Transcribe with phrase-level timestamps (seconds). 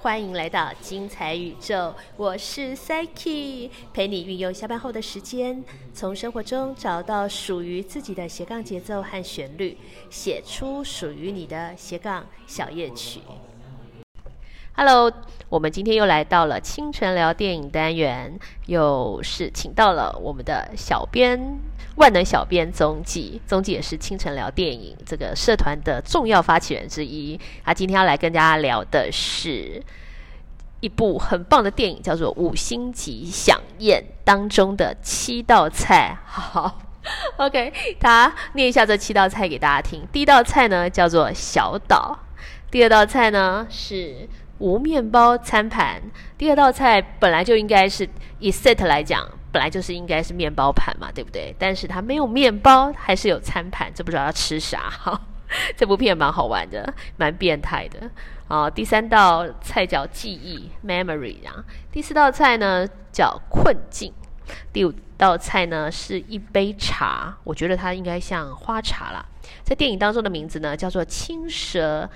[0.00, 5.60] 欢迎来到精彩宇宙，我是 psyki 陪你运用下班后的时间，
[5.92, 9.76] 从生活中找到属于自己的斜杠节奏和旋律，
[10.08, 13.18] 写出属于你的斜杠小夜曲。
[14.80, 15.12] Hello，
[15.48, 21.58] 我们今天又来到了清晨聊电影单元，又是请到了我们的小编
[21.96, 27.40] 万能小编宗纪，宗纪也是清晨聊电影这个社团的重要发起人之一。
[27.64, 29.82] 他今天要来跟大家聊的是
[30.78, 36.16] 一部很棒的电影，叫做《五星级响宴》当中的七道菜。
[36.24, 36.78] 好，
[37.38, 40.06] OK，他念一下这七道菜给大家听。
[40.12, 42.16] 第一道菜呢叫做小岛，
[42.70, 44.28] 第二道菜呢是。
[44.58, 46.02] 无面包餐盘，
[46.36, 48.08] 第二道菜本来就应该是
[48.38, 51.54] 以 set 来讲，本来就是应该是面包盘嘛，对不对？
[51.58, 54.90] 但是它没有面包，还是有餐盘，这不知道要吃啥。
[54.90, 55.20] 哈，
[55.76, 58.10] 这部片蛮好玩的，蛮变态的。
[58.48, 64.12] 啊，第三道菜叫记忆 memory 啊，第四道菜呢叫困境，
[64.72, 69.24] 第五道菜呢是一杯茶，我觉得它应该像花茶啦。
[69.62, 72.08] 在电影当中的名字呢叫做青蛇。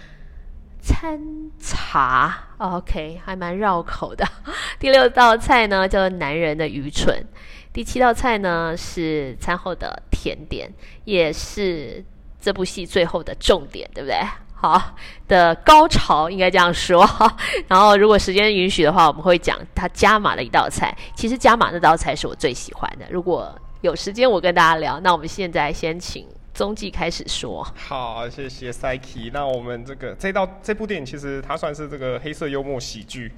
[0.82, 1.16] 餐
[1.60, 4.26] 茶，OK，还蛮绕口的。
[4.80, 7.24] 第六道菜呢叫做男人的愚蠢，
[7.72, 10.68] 第七道菜呢是餐后的甜点，
[11.04, 12.04] 也是
[12.40, 14.18] 这部戏最后的重点，对不对？
[14.54, 14.94] 好
[15.28, 17.08] 的高潮应该这样说。
[17.68, 20.92] 然后如果时间允许的话，我们会讲他加码的一道菜。
[21.14, 23.06] 其实加码那道菜是我最喜欢的。
[23.08, 24.98] 如果有时间，我跟大家聊。
[25.00, 26.26] 那我们现在先请。
[26.54, 29.30] 踪迹开始说好，谢谢 Psyche。
[29.32, 33.32] 那我们这个这道这部电影其实它算是这个黑色幽默喜剧，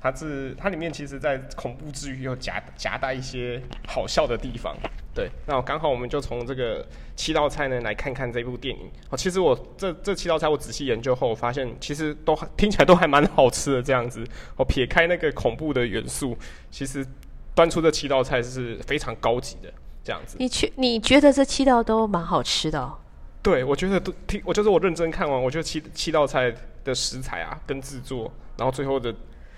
[0.00, 4.76] 它是它里面其实，在恐怖之余又夹夹带一些好笑的地方。
[5.14, 8.90] 对，那刚好我们就从这个七道菜呢来看看这部电影。
[9.08, 13.82] 哦，其实我这这七道菜我仔细研究后发现，其实都听起来都还蛮好吃的。
[13.82, 14.22] 这样子，
[14.56, 16.36] 我撇开那个恐怖的元素，
[16.70, 17.06] 其实
[17.54, 19.72] 端出这七道菜是非常高级的。
[20.06, 22.78] 这样子，你去你觉得这七道都蛮好吃的？
[22.78, 22.96] 哦？
[23.42, 29.12] 对，我觉得都听，我就是我认真看完，我觉得七七道菜的食材啊，跟制作，然后最后的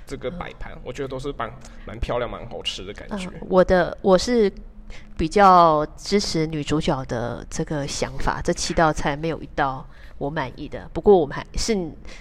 [0.06, 1.53] 这个摆盘，我觉得都是蛮
[1.87, 3.31] 蛮漂亮、蛮好吃的感觉。
[3.48, 4.50] 我的我是
[5.19, 9.87] 比较支持女主角的这个想法，这七道菜没有一道
[10.19, 10.89] 我满意的。
[10.93, 11.75] 不过我们还是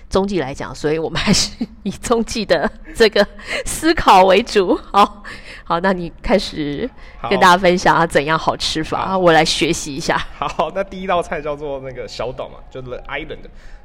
[0.10, 3.28] 中继来讲，所以我们还是以中继的这个
[3.66, 4.80] 思考为主。
[4.92, 5.24] 好。
[5.68, 6.90] 好，那你开始
[7.30, 9.18] 跟大家分享啊，怎样好吃法？
[9.18, 10.18] 我来学习一下。
[10.38, 13.40] 好，那第一道菜叫做那个小岛嘛，就是 island。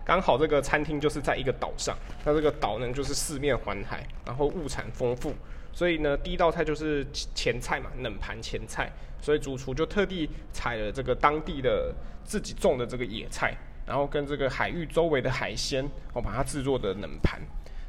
[0.05, 5.35] 刚好这个餐厅就是在一个岛上，那这个岛呢就是四面环海，然后物产丰富，
[5.73, 8.89] 所以呢第一道菜就是前菜嘛，冷盘前菜。
[9.21, 11.93] 所以主厨就特地采了这个当地的
[12.23, 13.53] 自己种的这个野菜，
[13.87, 17.41] 然后跟这个海域周围的海鲜，我把它制作的冷盘。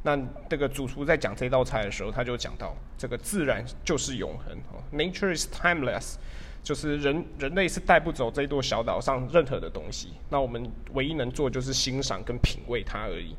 [0.05, 4.57] 那这个主厨在讲这道菜的时候，他就讲到这个自然就是永恒
[4.91, 6.15] ，Nature is timeless，
[6.61, 10.13] 就是人人类是带不走这座小岛上任何的东西。
[10.29, 13.35] 那我们唯一能做就是欣赏跟品味它而已。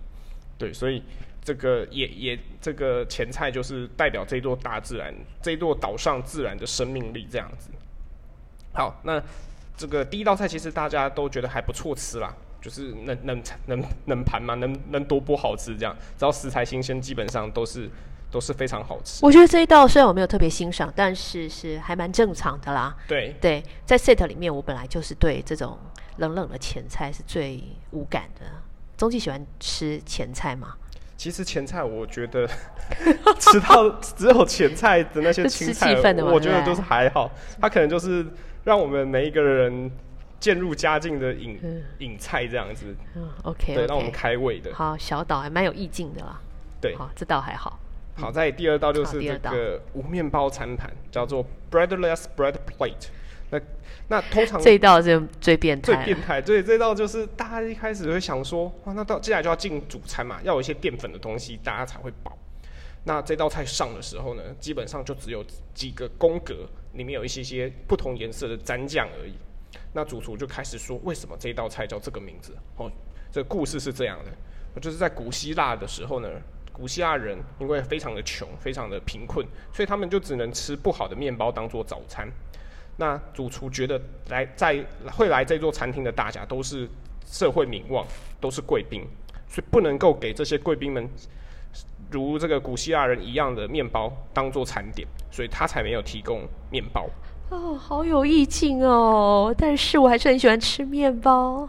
[0.56, 1.02] 对，所以
[1.42, 7.68] 这个也也这个前菜就是代表这座大自然，这座岛上自然的生命力这样子。
[8.72, 9.22] 好，那
[9.76, 12.34] 这个第一道菜其实大家都觉得还不错吃啦。
[12.64, 17.90] 就是能能能能盘嘛，能能多不好吃这样，只要食材新鲜，基本上都是
[18.30, 19.22] 都是非常好吃。
[19.22, 22.96] 我觉得这一道虽然我没有特别欣赏，但是是还蛮正常的啦。
[23.06, 25.78] 对对，在 set 里面，我本来就是对这种
[26.16, 28.46] 冷冷的前菜是最无感的。
[28.96, 30.74] 钟记喜欢吃前菜吗？
[31.18, 32.48] 其实前菜我觉得
[33.38, 35.92] 吃到只有前菜的那些青菜，
[36.24, 37.30] 我觉得都是还好。
[37.60, 38.24] 它可能就是
[38.64, 39.90] 让我们每一个人。
[40.44, 41.58] 渐入佳境的饮
[42.00, 44.74] 饮菜这样子，嗯，OK，对，让我们开胃的。
[44.74, 46.38] 好，小岛还蛮有意境的啦。
[46.82, 47.80] 对，好，这道还好。
[48.14, 53.06] 好在第二道就是这个无面包餐盘，叫做 breadless bread plate。
[53.48, 53.58] 那
[54.08, 56.42] 那通常这一道是最变态，最变态。
[56.42, 62.36] 对，这道就是大家一开始会想说，哇，那到接下来就要进主餐嘛，要有一些淀粉的东西，大家才会饱。
[63.04, 65.42] 那这道菜上的时候呢，基本上就只有
[65.72, 69.32] 几个宫格，里面有一些些不同颜色的蘸酱而已。
[69.96, 72.52] 那主厨就开始说，为什么这道菜叫这个名字？
[72.76, 72.90] 哦，
[73.30, 76.28] 这故事是这样的，就是在古希腊的时候呢，
[76.72, 82.28] 古希腊人因为非常的穷，非常的贫困，所以他们就只能吃不好的面包当做早餐。
[82.96, 84.00] 那主厨觉得
[84.30, 86.88] 来在会来这座餐厅的大家都是
[87.24, 88.04] 社会名望，
[88.40, 89.06] 都是贵宾，
[89.46, 91.08] 所以不能够给这些贵宾们
[92.10, 97.08] 如这个古希腊人一样的面包当做餐点，所以他才没有提供面包。
[97.50, 99.54] 哦，好有意境哦！
[99.56, 101.68] 但是我还是很喜欢吃面包。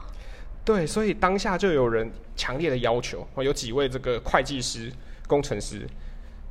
[0.64, 4.92] 对，所以当下就有人强烈的要求，有几位这个会计师
[5.28, 5.88] 工程师，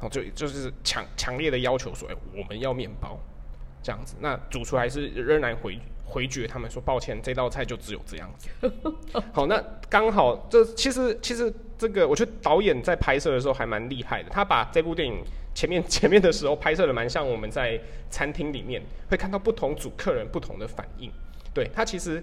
[0.01, 3.19] 哦就就是强强烈的要求说，哎、我们要面包
[3.83, 4.15] 这样子。
[4.21, 8.49] 那主厨还是仍然回回绝他们说，抱歉，这道菜就只有这样子。
[9.33, 15.23] 好，那刚好这其实其实这个，我觉得导演在拍摄的时候还蛮厉害的，他把这部电影
[15.55, 17.81] 前面 前面的时候拍摄的蛮像我们在
[18.11, 21.11] 餐厅里面会看到不同组客人不同的反应。
[21.53, 22.23] 对他其实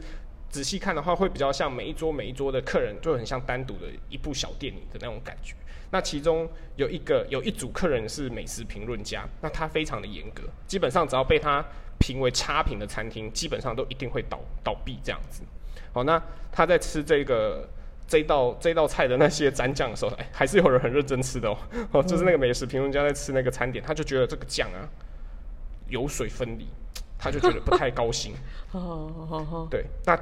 [0.50, 5.56] 仔细看的话，会比较像每一桌每一桌的客人就很像单独的一部小电影的那种感觉。
[5.92, 11.66] 那其中有一个有一组客人是美食评论家，那他非常的严格，基本上只要被他
[12.00, 15.44] 评为差评的餐厅，基本上都一定会倒倒闭这样子。
[15.94, 16.22] 好，那
[16.52, 17.68] 他在吃这个
[18.12, 21.58] 这道这道菜的那些蘸酱的时候，哎，还是有人很认真吃的哦。
[21.94, 24.84] 哦，就是那个美食评论家在吃那个餐点，他就觉得这个酱啊
[25.88, 26.68] 油水分离，
[27.18, 28.34] 他就觉得不太高兴。
[28.74, 30.20] 哦，对，那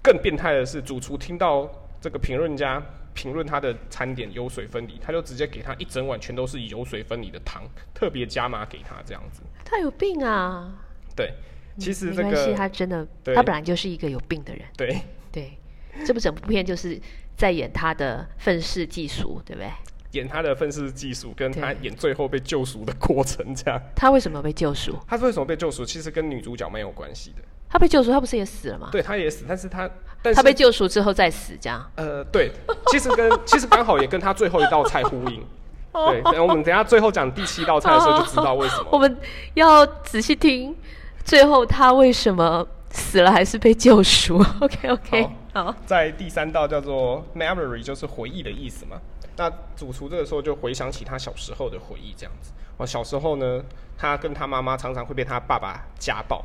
[0.00, 1.68] 更变态的是，主厨听到
[2.00, 2.80] 这个评论家
[3.14, 9.42] 评论他的餐点油水分离，他就直接给他一整碗全都是油水分离的汤，特别加码给他这样子。
[9.64, 10.72] 他有病啊！
[11.16, 11.34] 对，
[11.80, 13.04] 其实这没关系，个他真的，
[13.34, 14.64] 他本来就是一个有病的人。
[14.76, 15.00] 对
[15.32, 15.58] 对，
[16.06, 17.00] 这部整部片就是
[17.36, 19.70] 在演他的愤世嫉俗，对不对？
[20.12, 23.80] 演他的愤世嫉俗，跟他演最后被救赎的过程，这样。
[23.96, 24.96] 他为什么被救赎？
[25.08, 25.84] 他为什么被救赎？
[25.84, 27.42] 其实跟女主角蛮有关系的。
[27.68, 28.88] 他被救赎，他不是也死了吗？
[28.92, 29.90] 对，他也死，但是他，
[30.22, 31.84] 但是他被救赎之后再死，这样。
[31.96, 32.52] 呃，对，
[32.86, 35.44] 其实跟其实刚好也跟他最后一道菜呼应。
[35.92, 38.86] 对，等我们等下最后讲第七道菜的时候就知道为什么。
[38.92, 39.16] 我们
[39.54, 40.76] 要仔细听，
[41.24, 44.36] 最后他为什么死了还是被救赎？
[44.60, 49.00] OK OK，好，在第三道叫做 memory，就是回忆的意思嘛。
[49.36, 52.50] 那主厨这个时候就回想起他小时候的回忆，这样子。
[52.76, 53.62] 哦，小时候呢，
[53.96, 56.44] 他跟他妈妈常常会被他爸爸家暴。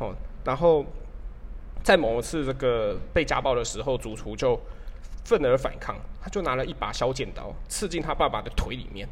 [0.00, 0.12] 哦，
[0.44, 0.84] 然后
[1.84, 4.60] 在某一次这个被家暴的时候，主厨就
[5.24, 9.08] 愤而反抗，他就拿了一把小剪刀刺进他爸爸的腿里面。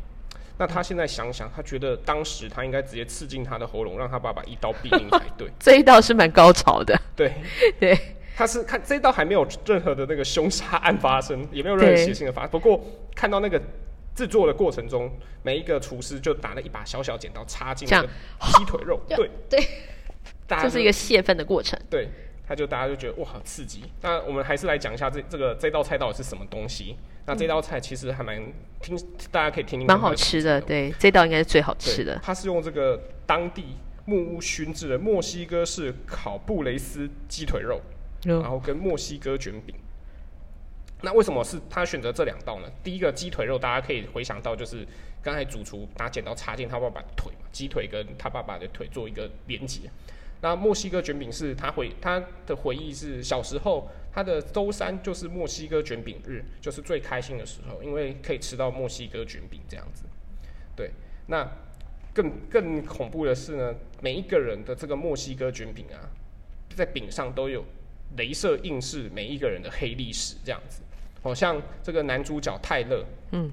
[0.59, 5.49] 那他现在想想，他觉得当时他应该直接刺进他的喉咙，让他爸爸一刀毙命才对。
[5.61, 7.35] 这一道是蛮高潮的，对，
[7.79, 12.50] 对，他是看这一道还没有任何的那个凶杀案发生，也没有任何血腥的发生。
[12.50, 12.79] 不过
[13.15, 13.59] 看到那个
[14.15, 15.11] 制作的过程中，
[15.43, 18.09] 每一个厨师就拿了一把小小剪刀插进那个
[18.59, 19.67] 鸡腿肉，对对，
[20.47, 21.81] 大家这是一个泄愤的过程。
[21.88, 22.09] 对，
[22.47, 23.85] 他就大家就觉得哇好刺激。
[24.03, 26.94] 那我们还是来讲一下这这个这道菜到底是什么东西。
[27.25, 28.37] 那这道菜其实还蛮
[28.81, 28.97] 听，
[29.33, 32.21] 大家可以听听蛮好吃的，对，这道应该是最好吃的。
[32.23, 37.96] 它是用这个当地木屋熏制的墨西哥式烤布雷斯鸡腿肉，嗯
[38.26, 39.75] 然后跟墨西哥卷饼。
[41.02, 42.69] 那为什么是他选择这两道呢？
[42.82, 44.87] 第一个鸡腿肉，大家可以回想到就是
[45.23, 49.82] 刚才主厨拿剪刀插进他爸爸的腿嘛，鸡腿跟他爸爸的腿做一个连接。
[50.40, 60.05] 那墨西哥卷饼是他回他的回忆是小时候他的周三就是墨西哥卷饼日，就是最开心的时候，因为可以吃到墨西哥卷饼这样子。
[60.75, 60.90] 对，
[61.26, 61.46] 那
[62.14, 66.08] 更更恐怖的是呢，每一个人的这个墨西哥卷饼啊，
[66.75, 67.64] 在饼上都有
[68.17, 70.82] 镭射映示每一个人的黑历史这样子。
[71.23, 73.50] 好、像这个男主角泰勒，嗯，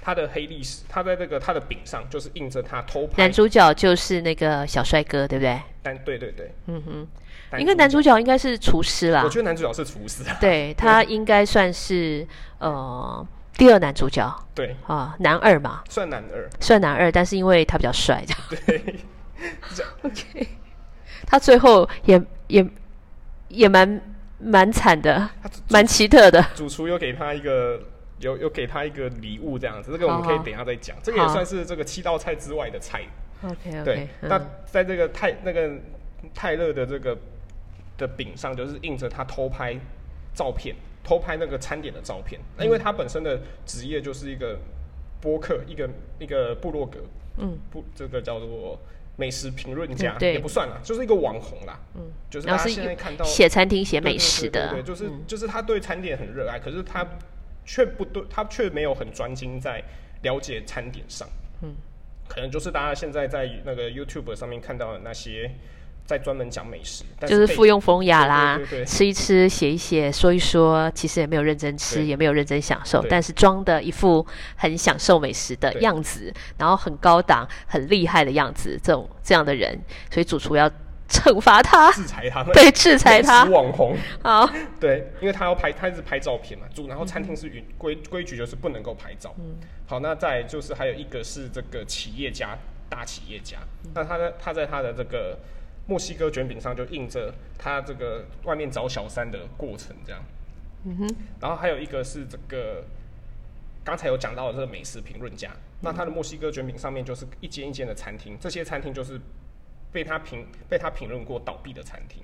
[0.00, 3.14] 他的黑历史，他在这个他的饼上就是印着他偷拍。
[3.16, 5.60] 男，主角就是那个小帅哥，对不对？
[5.82, 7.08] 但对对对，嗯哼，
[7.50, 9.24] 但应该男主角应该是厨师啦。
[9.24, 9.28] 我。
[9.28, 12.24] 觉得男主角是厨师啊，对他应该算是
[12.60, 14.32] 呃第二男主角。
[14.54, 18.64] 对，啊，男二嘛，算男二，算男二，但是因为他比较帅，这样。
[18.66, 18.94] 对，
[20.08, 20.48] OK。
[21.26, 22.64] 他最后也也
[23.50, 24.00] 也蛮
[24.38, 25.28] 蛮惨的，
[25.68, 26.42] 蛮奇特的。
[26.54, 27.82] 主厨又给他一个
[28.20, 33.02] 有有给他一个礼物这样子，这个我们可以等一下再讲，这个也算是这个七道菜之外的菜。
[33.42, 35.70] OK 对 OK，，那嗯在这个泰那个
[36.34, 37.16] 泰勒的这个
[37.98, 39.74] 的饼上，就是印着他偷拍
[40.34, 42.40] 照片，偷拍那个餐点的照片。
[42.56, 44.58] 那因为他本身的职业就是一个
[45.20, 45.88] 播客，一个
[46.18, 46.98] 一个部落格，
[47.38, 48.78] 嗯，不，这个叫做
[49.20, 51.78] 美食评论家也不算啦，就是一个网红啦。
[51.94, 52.00] 嗯，
[52.30, 57.06] 就是大家然后是现在看到写餐厅、写美食的对就是、就是他对餐点很热爱，可是他
[57.66, 59.84] 却不对，他却没有很专心在
[60.22, 61.28] 了解餐点上。
[61.60, 61.74] 嗯，
[62.26, 65.50] 可能就是大家现在在那个 YouTube 上面看到的那些
[66.06, 74.26] 在专门讲美食，但就是附庸风雅啦对对对对，吃一吃，写一写，说一说，其实也没有认真吃，也没有认真享受，但是装的一副
[74.56, 75.82] 很享受美食的对。
[75.82, 79.78] 样子，然后很高档、很厉害的样子，这种这样的人，
[80.10, 80.70] 所以主厨要
[81.08, 83.44] 惩罚他，制裁他，对，制裁他。
[83.44, 83.96] 网红。
[84.22, 89.34] 好，对，因为他要拍，他一直拍照片嘛，主然后餐厅嗯是允规规矩就是不能够拍照。
[89.86, 92.56] 好，那再就是还有一个是这个企业家，
[92.88, 93.90] 大企业家，嗯。
[93.94, 95.38] 那他的他在他的这个
[95.90, 100.22] 墨西哥卷饼上就印着他这个外面找小三的过程这样。
[100.84, 102.84] 嗯哼，然后还有一个是这个
[103.82, 109.20] 刚才有讲到的这个美食评论家，那他的墨西哥卷饼上面就是一间一间的餐厅，这些餐厅就是
[109.90, 112.22] 被他评被他评论过倒闭的餐厅。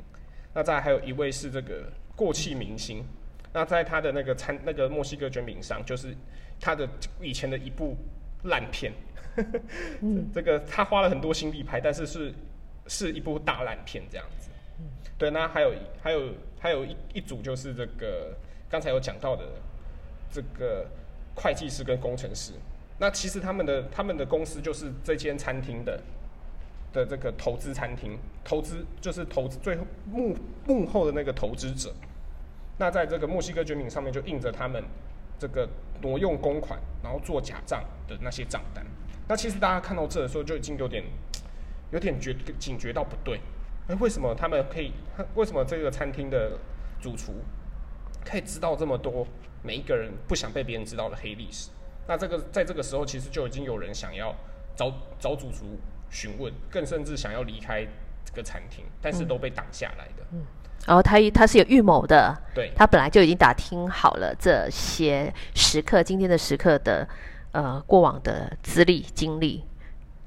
[0.55, 3.05] 那再还有一位是这个过气明星，
[3.53, 6.17] 那在他的那个餐那个墨西哥卷饼上，就是
[6.61, 6.89] 他的
[7.21, 7.97] 以前的一部
[8.45, 8.93] 烂片，
[10.33, 12.33] 这个他花了很多心力拍，但是是
[12.89, 14.51] 是一部大烂片这样子。
[15.19, 18.35] 对，那还有还有还有一一组就是这个
[18.69, 19.45] 刚才有讲到的
[20.31, 20.87] 这个
[21.35, 22.53] 会计师跟工程师，
[22.99, 26.01] 那其实他们的他们的公司就是这间餐厅的
[26.93, 31.95] 的这个投资餐厅，投资就是投资最后幕幕后的那个投资者。
[32.79, 34.85] 那在这个墨西哥卷饼上面就印着他们
[35.39, 35.67] 这个
[36.03, 38.85] 挪用公款，然后做假账的那些账单。
[39.27, 41.03] 那其实大家看到这的时候就已经有点
[41.91, 43.41] 有点觉警觉到不对。
[43.89, 44.93] 哎，为什么他们可以？
[45.35, 46.59] 为什么这个餐厅的
[47.01, 47.35] 主厨
[48.25, 49.27] 可以知道这么多
[49.63, 51.71] 每一个人不想被别人知道的黑历史？
[52.09, 54.35] 那这个在这个时候，其实就已经有人想要
[54.75, 55.79] 找找主厨
[56.11, 57.87] 询问，更甚至想要离开
[58.25, 60.25] 这个餐厅，但是都被挡下来的。
[60.33, 60.45] 嗯，
[60.87, 67.09] 然后他他是有预谋的，对，他本来就已经打听好了这些时刻，今天的时刻的
[67.53, 69.65] 呃过往的资历经历，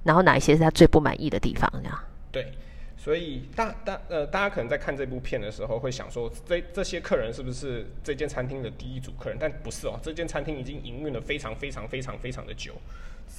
[0.10, 2.00] 然后哪一些是他最不满意的地方，这样。
[2.32, 2.52] 对。
[2.98, 9.38] 所以大大呃，大家可能在看这部片的时候，会想说，这这些客人是不是这间餐厅的第一组客人？
[9.40, 12.74] 但不是哦，这间餐厅已经营运了非常非常非常非常的久，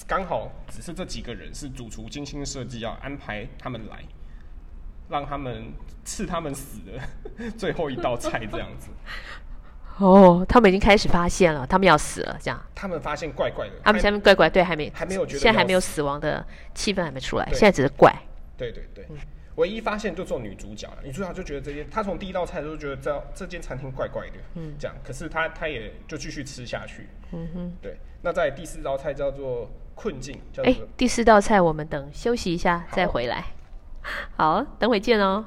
[0.07, 4.03] 刚好只是这几个人是主厨精心设计要安排他们来，
[5.11, 5.73] 让他们
[6.05, 8.89] 赐他们死的 最后一道菜这样子。
[10.01, 12.61] 哦，他们已经开始发现了，他们要死了，这样。
[12.75, 18.11] 他们发现怪怪的，他们下面怪怪，对，还没还没有觉得，现在还没有死亡的气氛还没出来，现在只是怪。
[18.57, 19.07] 对对对。
[19.57, 27.99] 唯一发现就做女主角了，女主角就觉得这间，她从第一道菜就觉得这这间餐厅怪怪的，嗯，这样，可是她她也就继续吃下去，嗯哼，对。
[28.23, 33.45] 那在第四道菜叫做困境，哎，第四道菜我们等休息一下再回来，
[34.37, 35.45] 好，等会见哦。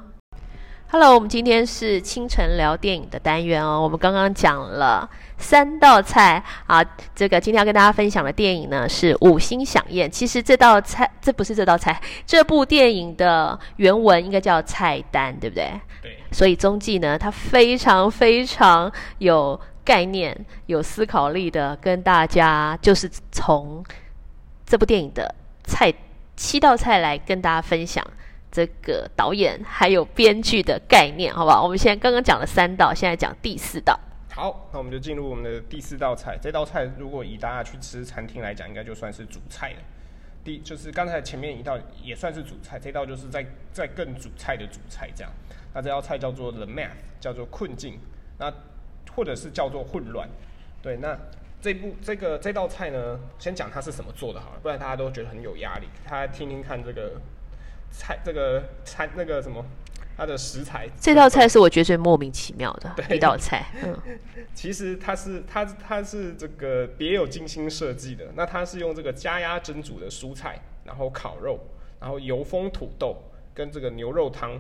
[0.94, 3.82] Hello，我们今天是清晨聊电影的单元哦。
[3.82, 5.10] 我们刚刚讲了
[5.40, 6.86] 三道菜啊，
[7.16, 10.08] 这个今天要跟大家分享的电影呢是《五星响宴》。
[10.14, 15.72] 其实这道菜，这不是这道菜， 这部电影的原文应该叫菜单，对不对？
[16.04, 16.16] 对。
[16.32, 23.84] 所以中记呢，它非常非常有概念、有思考力的，跟大家就是从
[24.64, 25.34] 这部电影的
[25.64, 25.92] 菜
[26.36, 28.06] 七道菜来跟大家分享。
[28.54, 31.64] 这个导演还有编剧的概念，好不好？
[31.64, 34.00] 我们现在刚刚讲了三道，现在讲第四道。
[34.30, 36.38] 好，那我们就进入我们的第四道菜。
[36.40, 39.78] 这道菜如果以大家去吃餐厅来讲，应该就算是主菜了。
[40.44, 45.32] 第就是刚才前面一道也算是主菜，这道就是在在更主菜的主菜这样。
[45.74, 47.98] 那这道菜叫做 The Math，叫做困境，
[48.38, 48.54] 那
[49.16, 50.30] 或者是叫做混乱。
[50.84, 51.18] 对，那
[51.60, 55.88] 这部这个这道菜呢，先讲它是什么做的好了，不然大家都觉得很有压力。
[56.08, 57.20] 大家听听看这个。
[57.94, 59.64] 菜这个餐那个什么，
[60.18, 63.68] 它的食材，这道菜是我觉得最莫名其妙的一道菜。
[63.84, 63.98] 嗯，
[64.54, 68.26] 其实它是它它是这个别有精心设计的。
[68.36, 71.60] 那它是用这个加压蒸煮的蔬菜，然后烤肉，
[72.00, 73.16] 然后油封土豆，
[73.54, 74.60] 跟这个牛肉汤，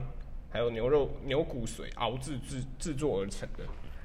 [0.52, 3.64] 还有牛肉牛骨髓熬制制制作而成的。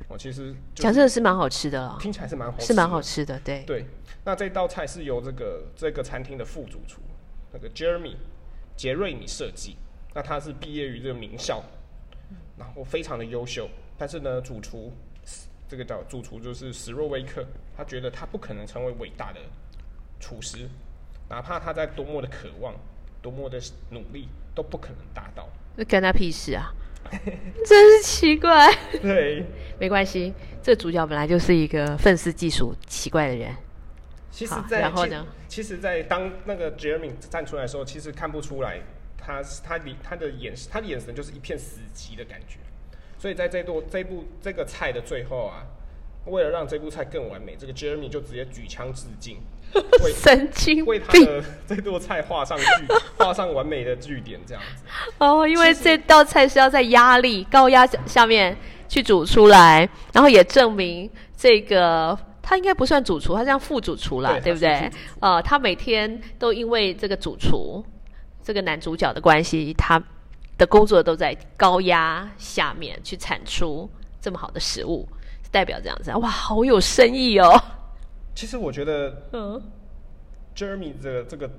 [0.09, 3.39] 哦，其实讲真的是蛮好吃的听起来是蛮好，是蛮好吃的。
[3.41, 3.87] 对对，
[4.25, 7.03] 那这道菜是由这个这个餐厅的副主厨
[7.53, 8.17] 那个 Jeremy。
[8.79, 9.77] 杰瑞米设计，
[10.15, 11.61] 那他是毕业于这个名校，
[12.57, 13.69] 然后非常的优秀。
[13.99, 14.93] 但是呢，主厨
[15.69, 17.45] 这个叫主厨就是史若威克，
[17.77, 19.41] 他觉得他不可能成为伟大的
[20.21, 20.69] 厨师，
[21.29, 22.73] 哪怕他在多么的渴望、
[23.21, 25.49] 多么的努力，都不可能达到。
[25.75, 26.73] 那干他屁事啊！
[27.67, 28.73] 真是奇怪。
[29.03, 29.45] 对，
[29.81, 30.33] 没关系，
[30.63, 33.53] 这主角本来就是一个愤世嫉俗、奇怪的人。
[34.31, 35.27] 其实，在然后呢？
[35.49, 38.79] 其实，在当那个 Jeremy 站出来的时候，其实看不出来，
[39.17, 42.59] 他他的他的眼神他的眼神就是一片死寂的感觉。
[43.19, 45.65] 所以在这部这部这个菜的最后啊，
[46.27, 49.39] 为了让这部菜更完美，这个 Jeremy 就直接举枪致敬，
[50.15, 52.65] 神经为他的这道菜画上句，
[53.17, 54.85] 画上完美的句点，这样子。
[55.19, 58.57] 哦，因为这道菜是要在压力高压下面
[58.89, 62.17] 去煮出来，然后也证明这个。
[62.49, 64.91] 他应该不算主厨，他像副主厨啦，对不对？
[65.21, 67.85] 呃，他每天都因为这个主厨
[68.43, 70.03] 这个男主角的关系，他
[70.57, 73.87] 的工作都在高压下面去产出
[74.19, 75.07] 这么好的食物，
[75.51, 77.63] 代表这样子，哇，好有深意哦。
[78.35, 79.63] 其实我觉得，嗯
[80.57, 81.51] ，Jeremy 这个这个，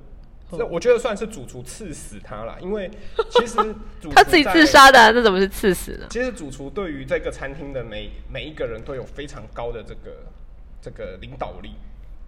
[0.57, 2.89] 这我觉得算是主厨刺死他了，因为
[3.29, 3.57] 其实
[4.15, 6.07] 他自己自杀的，那怎么是刺死呢？
[6.09, 10.11] 其实主厨对于这个餐厅的每每一个人都有非常高的这个。
[10.81, 11.71] 这个领导力，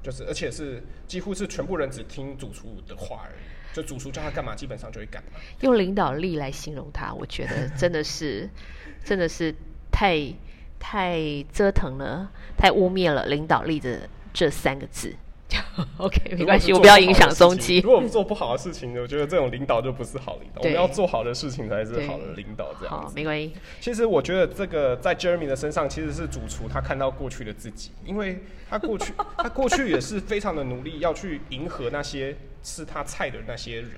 [0.04, 5.40] 就是而且是几乎是全部人只听主厨的话而已，就主厨叫他干嘛，基本上就会干嘛。
[5.62, 8.50] 用领导力来形容他，我觉得真的是，
[9.06, 9.54] 真的是
[9.92, 10.34] 太
[10.80, 11.20] 太
[11.52, 15.16] 折腾了，太污蔑了领导力的这三个字。
[15.98, 17.80] OK，没关系，我不要影响松基。
[17.80, 20.62] 如果我们做不好的事情，我觉得这种领导就不是好领导。
[20.62, 22.74] 我们要做好的事情才是好的领导。
[22.80, 23.54] 这样好，没关系。
[23.80, 33.92] 其实我觉得这个在 Jeremy 的身上其实是主厨，他看到过去的自己，因为他过去 他过去也是非常的努力，要去迎合那些吃他菜的那些人。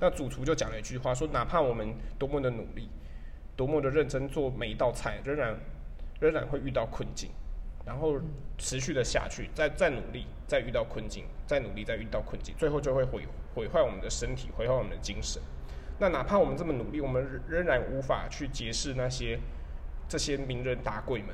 [0.00, 2.88] 那主厨就讲了一句话，说哪怕我们多么的努力，
[3.56, 5.56] 多么的认真做每一道菜，仍然
[6.18, 7.30] 仍然会遇到困境。
[7.84, 8.20] 然后
[8.58, 15.42] 持续的下去，再再努力，再遇到困境，再努力，再遇到困境，最后就会毁毁坏我们的身体，毁坏我们的精神。
[15.98, 19.38] 那哪怕我们这么努力，我们仍然无法去结识那些
[20.08, 21.30] 这些名人达贵们。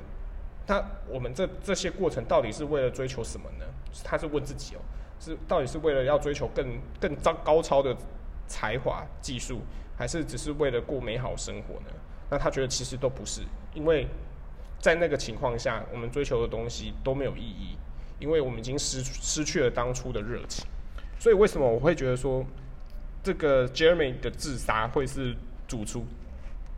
[0.67, 3.67] 那我们这这些过程到底是为了追求什么呢？
[4.03, 4.81] 他是问自己哦，
[5.21, 7.95] 是到底是为了要追求更更高高超的
[8.47, 9.61] 才华技术，
[9.97, 11.93] 还是只是为了过美好生活呢？
[12.31, 13.43] 那他觉得其实都不是，
[13.75, 14.07] 因为。
[14.81, 17.77] 在那个情况下，我们追求的东西都没有意义，
[18.19, 20.65] 因为我们已经失失去了当初的热情。
[21.19, 22.45] 所以，为什么我会觉得说，
[23.23, 25.35] 这个 Jeremy 的自杀会是
[25.67, 26.07] 主厨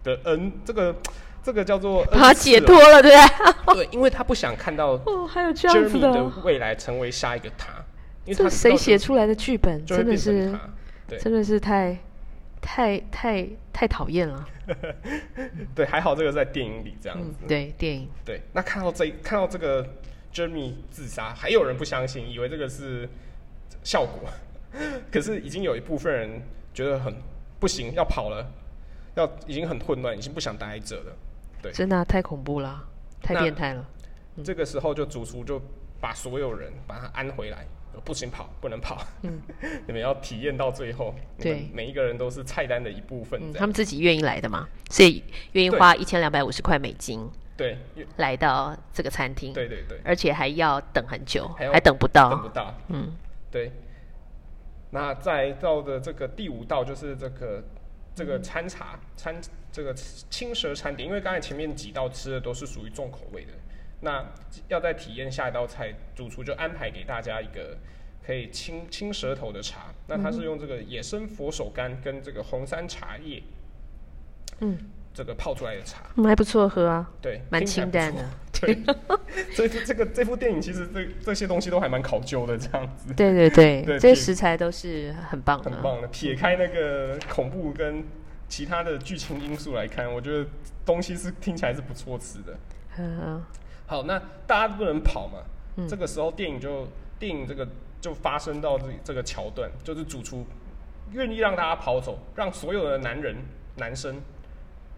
[0.03, 0.51] 的恩？
[0.65, 0.97] 这个
[1.43, 3.85] 这个叫做他解脱了，对不对？
[3.85, 7.85] 对，因为他不想看到 哦，还有这样子的未来成为下一个他。
[8.35, 9.85] 这谁写出来的剧本？
[9.85, 10.59] 真的是，
[11.19, 11.99] 真的是太
[12.61, 14.49] 太太太讨厌了。
[15.75, 17.47] 对，还好这个在电影里这样子。
[17.49, 18.09] 对，电影。
[18.25, 19.85] 对，那看到这看到这个
[20.33, 23.09] Jeremy 自杀，还有人不相信，以为这个是
[23.83, 24.31] 效果。
[25.11, 27.15] 可是已经有一部分人觉得很
[27.59, 28.47] 不行，要跑了，
[29.17, 31.17] 要已经很混乱，已经不想待着了。
[31.61, 32.85] 对，真的太恐怖了，
[33.21, 33.85] 太变态了。
[34.45, 35.61] 这个时候就主厨就
[36.01, 37.67] 把所有人把他安回来。
[38.05, 39.05] 不行跑，不能跑。
[39.23, 39.41] 嗯，
[39.87, 41.15] 你们要体验到最后。
[41.39, 43.53] 对，每一个人都是菜单的一部分。
[43.53, 45.23] 他们自己愿意来的嘛，所以
[45.53, 47.29] 愿意花一千两百五十块美金。
[47.57, 47.77] 对，
[48.17, 49.53] 来到这个餐厅。
[49.53, 49.99] 对对对。
[50.05, 52.31] 而且还要等很久，还等不到。
[52.31, 52.75] 等不到。
[52.89, 53.13] 嗯，
[53.51, 53.71] 对。
[54.93, 57.63] 那再到的这个第五道就是这个
[58.15, 63.53] 这个餐茶餐这个青蛇餐点，因为刚才前面几道吃的都是属于重口味的。
[64.01, 64.25] 那
[64.69, 67.77] 要在体验下一道菜，主厨就安排给大家一个
[68.27, 69.93] 可以清清舌头的茶。
[70.07, 73.43] 那它是用这个野生佛手柑跟这个红山茶叶，
[74.61, 74.79] 嗯，
[75.13, 77.11] 这个泡出来的茶，还不错喝啊。
[77.21, 78.25] 对，蛮清淡的。
[78.61, 78.79] 对，
[79.53, 83.13] 所以这个这部电影其实这这些东西都还蛮考究的，这样子。
[83.15, 85.71] 对对对，这些食材都是很棒的。
[85.71, 88.05] 很棒的，撇开那个恐怖跟
[88.49, 90.47] 其他的剧情因素来看，我觉得
[90.85, 92.59] 东西是听起来是不错吃的。
[92.99, 93.43] 嗯。
[93.91, 95.41] 好，那大家不能跑嘛？
[95.89, 96.87] 这个时候电影就
[97.19, 97.67] 电影这个
[98.01, 100.47] 就发生到这这个桥段，就是主厨
[101.11, 103.35] 愿意让大家跑走，让所有的男人
[103.79, 104.23] 男生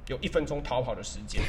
[0.09, 1.41] 有一分钟逃跑的时间。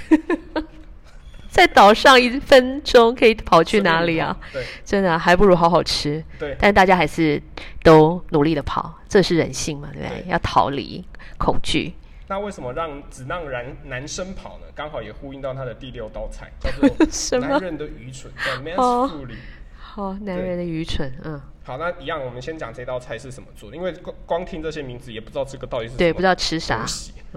[1.51, 4.35] 在岛上一分钟可以跑去哪里啊？
[4.53, 6.23] 对，真的还不如好好吃。
[6.39, 7.43] 对，但大家还是
[7.83, 9.89] 都努力的跑，这是人性嘛？
[9.91, 10.25] 对不对？
[10.29, 11.03] 要逃离
[11.37, 11.93] 恐惧。
[12.27, 14.65] 那为什么让只让男男生跑呢？
[14.73, 19.35] 刚好也呼应到他的第六道菜， 叫做男人的愚蠢，叫 man's folly。
[19.77, 21.39] 好，男人的愚蠢，嗯。
[21.65, 26.85] 好，那一样，我们先讲这道菜是什么做的，因为光光听这些名字也不知道这个到底是对，不知道吃啥。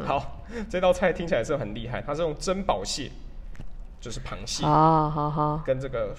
[0.04, 3.10] 好，这道菜听起来是很厉害，它是用珍宝蟹，
[4.00, 6.14] 就是螃蟹，哦，好好，跟这个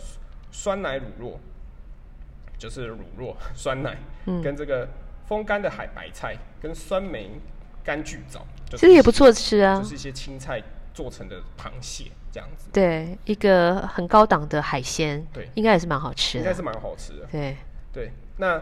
[0.51, 1.37] 酸奶乳酪，
[2.57, 4.87] 就是乳酪 酸奶，嗯，跟这个
[5.25, 7.31] 风干的海白菜，跟酸梅。
[7.85, 10.61] 柑橘枣，其实也不错吃啊，就是一些青菜
[10.93, 12.67] 做成的螃蟹这样子。
[12.73, 16.43] 对，一个很高档的海鲜，对，应该也是蛮好吃的。
[16.43, 17.25] 应该是蛮好吃的。
[17.31, 17.55] 对
[17.93, 18.61] 对，那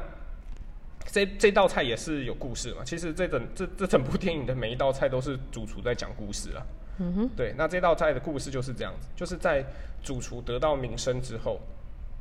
[1.05, 2.83] 这这道菜也是有故事嘛？
[2.85, 6.65] 其实这整这这整部电影的每一道菜都是主厨在讲故事啊。
[6.99, 9.65] 嗯哼，对，那这道菜的故事就是这样子，就是在
[10.03, 11.59] 主厨得到名声之后，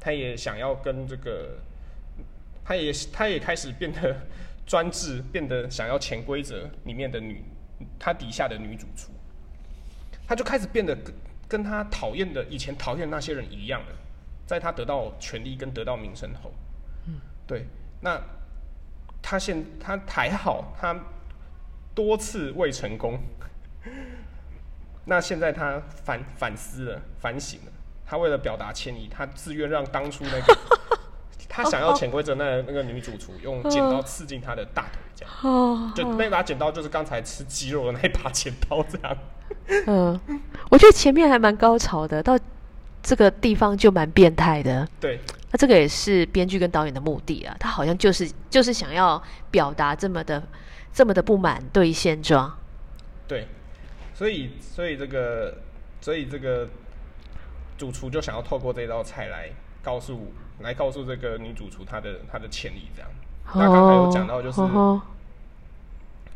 [0.00, 1.58] 他也想要跟这个，
[2.64, 4.16] 他也他也开始变得。
[4.66, 7.44] 专制变得想要潜规则里面的女，
[7.98, 9.10] 他底下的女主厨，
[10.26, 11.14] 他就开始变得跟
[11.48, 13.96] 跟他讨厌的以前讨厌那些人一样了，
[14.46, 16.52] 在他得到权力跟得到名声后，
[17.06, 17.66] 嗯，对，
[18.00, 18.20] 那
[19.22, 20.98] 他现他还好，他
[21.94, 23.18] 多次未成功，
[25.04, 27.72] 那现在他反反思了，反省了，
[28.06, 30.58] 他为了表达歉意，他自愿让当初那个。
[31.56, 39.16] 他想要潜规则，那那个女主厨用剪刀刺进他的大腿，这样，就那把剪刀就是刚才吃鸡肉的那把剪刀，这样。
[39.86, 40.20] 嗯，
[40.68, 42.36] 我觉得前面还蛮高潮的，到
[43.00, 44.88] 这个地方就蛮变态的。
[44.98, 45.20] 对，
[45.52, 50.42] 那这个也是编剧跟导演的目的啊，他好像就是就是想要表达这么的
[50.92, 52.52] 这么的不满对现状。
[53.28, 53.46] 对，
[54.12, 55.56] 所以所以这个
[56.00, 56.68] 所以这个
[57.78, 59.50] 主厨就想要透过这道菜来
[59.84, 63.10] 告诉来告诉这个女主厨她的她的潜力，这样。
[63.54, 65.02] 那刚才有讲到就是哦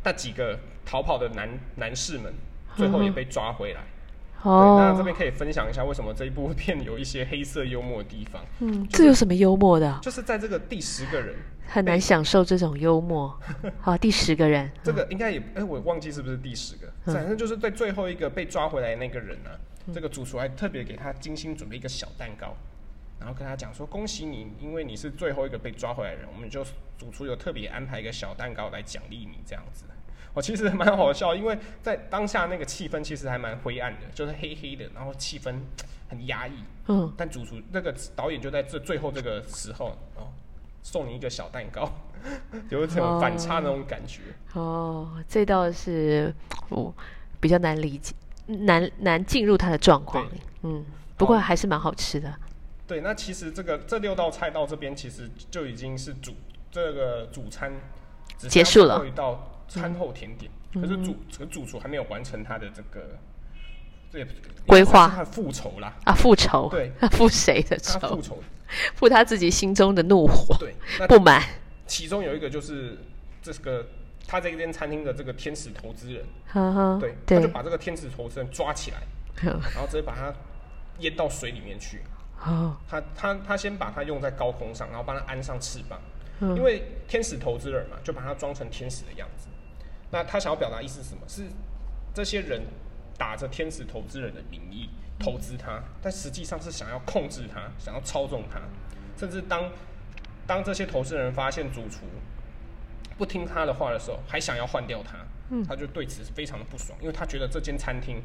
[0.03, 2.33] 那几个逃跑的男男士们，
[2.75, 3.81] 最后也被抓回来。
[4.41, 9.89] 对，哦，那这边可以分享一下为什么这一部片有一些黑色幽默的地方，嗯，这有什么幽默的？
[9.89, 9.99] 啊？
[10.01, 11.35] 就是在这个第十个人，
[11.67, 13.37] 很难享受这种幽默。
[13.81, 17.13] 好，第十个人，这个应该也哎、我忘记是不是第十个，嗯。
[17.13, 19.49] 反正就是在最后一个被抓回来的那个人呢、
[19.93, 22.55] 这个主厨还特别给他精心准备一个小蛋糕，
[23.19, 26.63] 然后跟他讲说恭喜你，因为你是最后一个被抓回来的人，我们就
[26.97, 29.85] 主厨有特别安排一个小蛋糕来奖励你这样子。
[30.33, 35.55] 我其实蛮好笑，因为在当下那个气氛其实还蛮灰暗的，就是黑黑的，然后气氛
[36.07, 36.53] 很压抑。
[36.87, 40.29] 嗯，但主厨那个导演就在这最后这个时候哦，
[40.83, 41.91] 送你一个小蛋糕，
[42.69, 44.21] 有一种反差那种感觉。
[44.53, 46.33] 哦，这倒是
[46.69, 46.93] 我
[47.39, 48.13] 比较难理解，
[48.45, 50.39] 难难进入他的状况对。
[50.61, 50.85] 嗯，
[51.17, 52.33] 不过还是蛮好吃的。
[52.89, 56.33] 对，那其实这个这六道菜到这边其实就已经是主
[56.71, 57.71] 这个主餐
[58.35, 63.19] 结束了最后一道餐后甜点，可是主这个主厨还没有完成他的这个
[64.11, 64.27] 这也
[64.65, 68.41] 规划是他的复仇啦，啊，复仇，对， 复谁的他复仇？
[68.95, 71.43] 复他自己心中的怒火、对， 那不满。
[71.85, 72.97] 其中有一个就是
[73.41, 73.87] 这个
[74.27, 79.01] 他这间餐厅的这个天使投资人，呵呵，对，他就，把这个天使投资人抓起来，
[79.43, 80.33] 然后直接把他
[80.99, 82.01] 淹到水里面去。
[82.45, 85.99] 哦，他他他先把它用在高空上，然后帮它安上翅膀，
[86.39, 89.47] 嗯因为天使投资人嘛，就把它装成天使的样子。
[90.11, 91.21] 那他想要表达意思是什么？
[91.27, 91.43] 是
[92.13, 92.61] 这些人
[93.17, 98.61] 打着天使投资人的名义投资他，但实际上是想要控制他，想要操纵他，
[99.17, 99.69] 甚至当
[100.47, 102.05] 当这些投资人发现主厨
[103.17, 105.17] 不听他的话的时候，还想要换掉他，
[105.67, 108.23] 他就对此非常的不爽，因为他觉得这间餐厅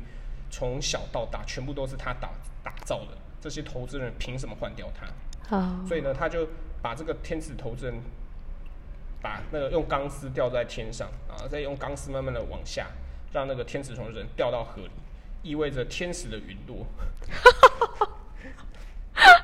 [0.50, 2.31] 从小到大全部都是他打
[2.62, 5.07] 打造的，这些投资人凭什么换掉他？
[5.54, 6.48] 哦，所以呢，他就
[6.80, 7.94] 把这个天使投资人
[9.20, 12.87] 把那个用钢丝吊在天上，然后再用钢丝慢慢的往下，
[13.35, 14.90] 让那个天使投资人掉到河里，
[15.42, 16.85] 意味着天使的陨落。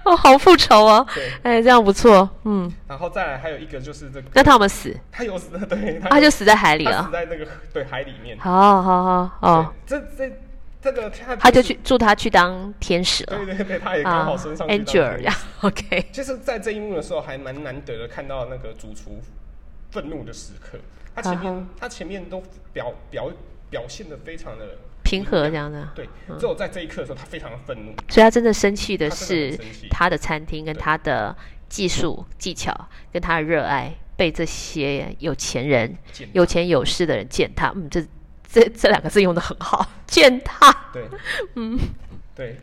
[0.05, 4.99] 哦，好复仇哦，对，哎，这样不错，嗯，然后再来还有一个就是这个，那他们死？
[5.13, 7.11] 他有死，对，他他就死在海里了死。
[7.11, 8.39] 在那个对海里面。
[8.39, 10.35] 好好好哦，对，这这
[10.83, 19.21] 这个他他就去祝他去当天使了对对对，他也刚好升上，Angel 天使这样，OK，其实，在这一幕的时候，还蛮难得的看到那个主厨
[19.91, 20.79] 愤怒的时刻。
[21.15, 23.31] 他前面，嗯他前面都表表
[23.69, 25.89] 表现的非常的平和这样的。
[25.95, 27.93] 对，只有在这一刻的时候，他非常的愤怒。
[28.09, 29.59] 所以他真的生气的是
[29.91, 31.37] 他的餐厅跟他的
[31.69, 32.73] 技术技巧
[33.13, 35.95] 跟他的热爱被这些有钱人、
[36.33, 37.71] 有钱有势的人践踏。
[37.75, 38.03] 嗯，这
[38.53, 40.75] 这这两个字用的很好，践踏。
[40.93, 41.05] 对，
[41.55, 41.79] 嗯，
[42.35, 42.59] 对，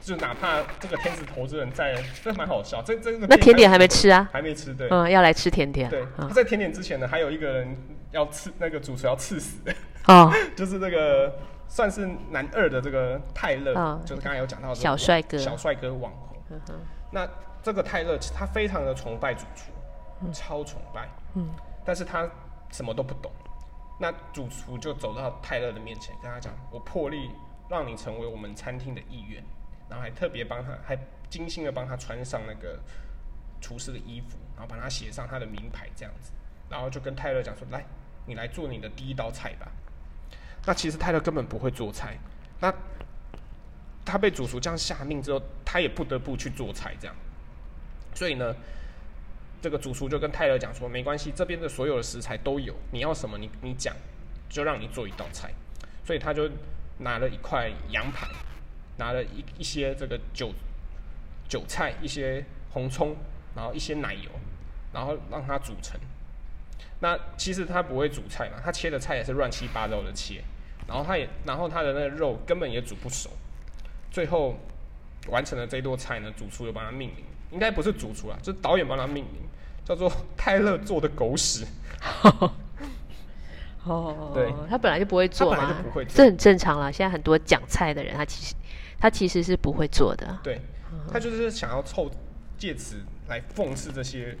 [0.00, 2.80] 就哪怕这个天使投资人在，这蛮好笑。
[2.82, 4.28] 这这个那甜点还没吃啊？
[4.32, 4.88] 还没吃，对。
[4.90, 5.90] 嗯，要来吃甜点。
[5.90, 7.76] 对，他嗯在甜点之前呢，还有一个人
[8.12, 9.58] 要刺那个主厨要刺死，
[10.06, 11.36] 哦， 就是那个
[11.68, 16.38] 算是男二的这个泰勒，嗯就是刚才有讲到的小帅哥小帅哥网红。
[17.10, 17.28] 那
[17.62, 19.70] 这个泰勒他非常的崇拜主厨，
[20.32, 21.48] 超崇拜，嗯，
[21.84, 22.26] 但是他
[22.70, 23.30] 什么都不懂。
[23.98, 27.30] 那主厨就走到泰勒的面前，跟他讲：“我破例
[27.68, 29.42] 让你成为我们餐厅的一员，
[29.88, 30.98] 然后还特别帮他，还
[31.30, 32.78] 精心的帮他穿上那个
[33.60, 36.32] 厨师的衣服，然后帮他写上他的名牌这样子，
[36.68, 37.84] 然后就跟泰勒讲说：来，
[38.26, 39.70] 你来做你的第一道菜吧。
[40.66, 42.18] 那其实泰勒根本不会做菜，
[42.60, 42.74] 那
[44.04, 47.14] 他被主厨这样下命之后，他也不得不去做菜这样。
[48.14, 48.54] 所以呢，
[49.64, 53.96] 这个主厨就跟泰勒讲说：没关系，这边的所有的食材都有，你要什么你你讲，
[54.46, 55.50] 就让你做一道菜。
[56.04, 56.50] 所以他就
[56.98, 58.28] 拿了一块羊排，
[58.98, 60.52] 拿了一一些这个韭
[61.48, 63.16] 韭菜，一些红葱，
[63.56, 64.30] 然后一些奶油，
[64.92, 65.98] 然后让它煮成。
[67.00, 70.44] 那其实他不会煮菜嘛，他切的菜也是乱七八糟的切，
[70.86, 73.30] 然后他也，然后他的那个肉根本也煮不熟，
[74.10, 74.58] 最后
[75.28, 79.42] 完成了这道菜呢，主厨又帮他命名，应该不是主厨啦，就是导演帮他命名，
[79.84, 81.66] 叫做泰勒做的狗屎。
[83.84, 86.90] 哦，对，他本来就不会做他本来嘛，就不会做这很正常啦。
[86.90, 88.54] 现在很多讲菜的人，他其实
[88.98, 90.38] 他其实是不会做的。
[90.42, 90.60] 对，
[91.12, 92.10] 他就是想要凑
[92.56, 92.96] 借此
[93.28, 94.36] 来讽刺这些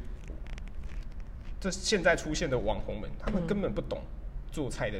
[1.60, 4.02] 这现在出现的网红们，他们根本不懂
[4.50, 4.98] 做菜的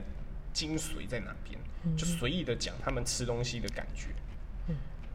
[0.52, 1.58] 精髓在哪边，
[1.96, 4.08] 就随意的讲他们吃东西的感觉。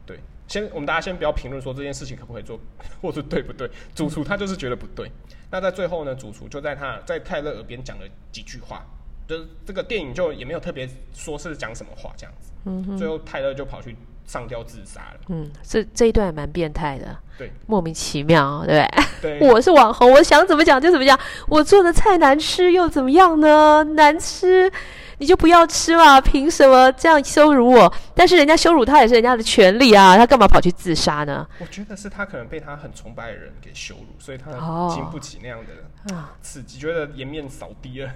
[0.10, 2.60] 对，先我们大家先不要评论说这件事情可不可以做，
[3.00, 3.70] 或者对不对。
[3.94, 5.12] 主厨他就是觉得不对。
[5.52, 8.84] 那在最后呢，主厨就在他在泰勒耳边讲了几句话，
[9.28, 12.50] 就是这个电影就也没有特别说是讲什么话这样子。
[12.66, 13.96] 嗯最后泰勒就跑去
[14.26, 15.20] 上吊自杀了。
[15.28, 19.40] 嗯，这这一段也蛮变态的，对，莫名其妙，对不对？
[19.40, 21.18] 对， 我是网红，我想怎么讲就怎么讲。
[21.48, 23.84] 我做的菜难吃又怎么样呢？
[23.96, 24.72] 难吃
[25.20, 27.94] 你就不要吃嘛，凭什么这样羞辱我？
[28.16, 31.48] 但是人家羞辱他也是人家的权利啊，他干嘛跑去自杀呢？
[31.60, 38.10] 我觉得是他可能被他很崇拜的人给羞辱，所以他哦经不起那样的啊，刺激，觉得颜面扫地了。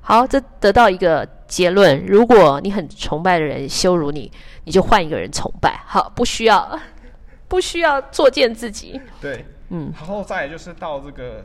[0.00, 4.30] 好，这得到一个结论：如果你很崇拜的人羞辱你，
[4.64, 5.80] 你就换一个人崇拜。
[5.86, 6.78] 好，不需要，
[7.46, 9.00] 不需要作践自己。
[9.20, 11.44] 对，嗯，然后再就是到这个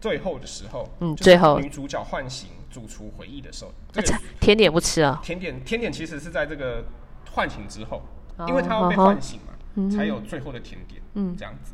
[0.00, 5.18] 最后的时候，嗯最后女主角唤醒主厨回忆的时候，啊这个菜甜点不吃啊？
[5.22, 6.84] 甜点甜点其实是在这个
[7.32, 8.02] 唤醒之后，
[8.36, 11.72] 哦因为它要被唤醒嘛，才有最后的甜点，嗯这样子。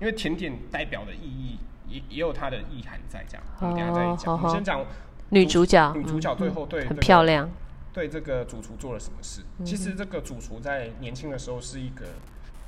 [0.00, 3.44] 因为甜点代表的意义也也有它的意涵在，这样。
[3.60, 4.32] 我们等下再哦讲。
[4.32, 4.86] 我好好们先讲
[5.28, 7.50] 女主角，女主角嗯最后对、嗯很漂亮。
[7.92, 9.42] 对这个主厨做了什么事？
[9.58, 12.06] 嗯其实这个主厨在年轻的时候是一个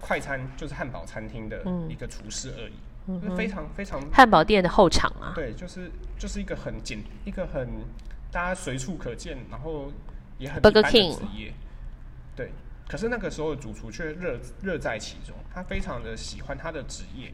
[0.00, 2.74] 快餐，就是汉堡餐厅的嗯一个厨师而已，
[3.06, 7.68] 就是非常非常汉堡店的后场啊，对，就是就是一个很简，一个很
[8.32, 9.92] 大家随处可见，然后
[10.38, 11.52] 也很 Burger 一般的 King 职业。
[12.34, 12.52] 对，
[12.88, 17.32] 可是那个时候的主厨却热热在其中，他非常的喜欢他的职业，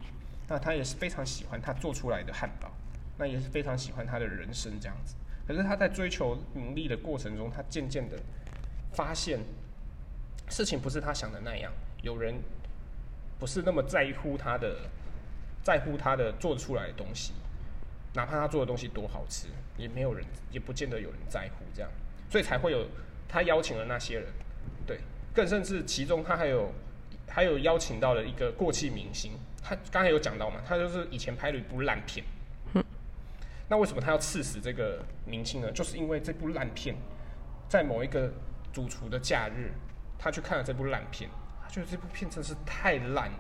[0.49, 2.71] 那他也是非常喜欢他做出来的汉堡，
[3.19, 5.15] 那也是非常喜欢他的人生这样子。
[5.47, 8.17] 可是他在追求名利的过程中，他渐渐的
[8.93, 9.41] 发现
[10.49, 12.35] 事情不是他想的那样，有人
[13.41, 14.89] 不是那么在乎他的，
[15.62, 17.33] 在乎他的做出来的东西，
[18.14, 19.46] 哪怕他做的东西多好吃，
[19.77, 21.90] 也没有人，也不见得有人在乎这样，
[22.29, 22.87] 所以才会有
[23.29, 24.29] 他邀请了那些人，
[24.87, 24.98] 对，
[25.35, 26.72] 更甚至其中他还有
[27.29, 32.25] 还有邀请到了一个过气明星，他刚才有讲到嘛，他就是以前拍了一部烂片，
[33.68, 35.70] 那为什么他要刺死这个明星呢？
[35.72, 36.94] 就是因为这部烂片
[37.68, 38.31] 在某一个
[38.72, 39.72] 主厨的假日，
[40.18, 41.31] 他去看了这部烂片，
[41.73, 43.39] 他觉得这部片真是太烂了，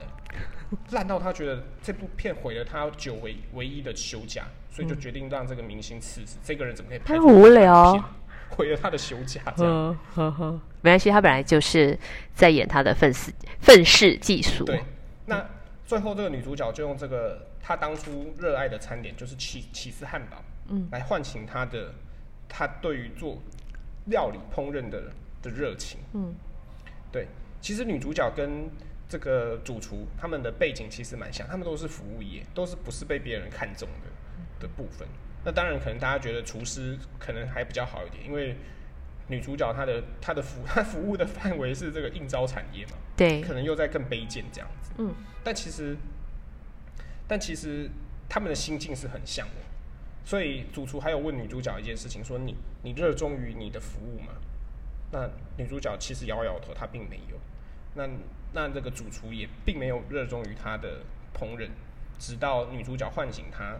[0.92, 6.36] 烂到他觉得这部片毁了他久违唯一的休假，所以就决定让这个明星辞职。
[6.42, 7.92] 这个人怎么可以拍无聊
[8.48, 9.42] 毁了他的休假？
[9.54, 11.98] 这样、嗯呵呵，没关系，他本来就是
[12.34, 14.64] 在演他的愤世愤世嫉俗。
[14.64, 14.82] 对，
[15.26, 15.46] 那
[15.84, 21.92] 最后这个女主角就用这个她当初热爱的餐点，就是起起司汉堡，嗯，来唤醒她的
[22.48, 23.42] 她对于做
[24.06, 26.34] 料理烹饪的的热情，嗯，
[27.10, 27.26] 对，
[27.62, 28.68] 其实女主角跟
[29.08, 35.06] 这个主厨他们的背景其实蛮像，他们都是服务业，都是不是被别人看中的的部分。
[35.44, 38.56] 那当然，可能大家觉得厨师可能还比较好一点，因为
[39.28, 44.90] 女主角她的她的服她服务的范围是这个应招产业嘛，对可能又在更卑贱这样子。
[44.98, 45.96] 嗯，但其实，
[47.28, 47.88] 但其实
[48.28, 49.62] 他们的心境是很像的。
[50.24, 54.32] 所以主厨还有问女主角一件事情，说你你热衷于你的服务吗？
[55.12, 57.36] 那女主角其实摇摇头，她并没有。
[57.94, 58.08] 那
[58.52, 61.02] 那这个主厨也并没有热衷于他的
[61.34, 61.68] 烹饪，
[62.18, 63.76] 直到女主角唤醒他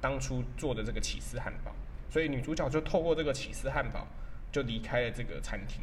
[0.00, 1.72] 当初做的这个起司汉堡，
[2.10, 4.06] 所以女主角就透过这个起司汉堡
[4.50, 5.82] 就离开了这个餐厅，